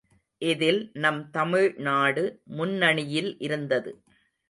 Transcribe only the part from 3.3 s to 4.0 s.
இருந்தது.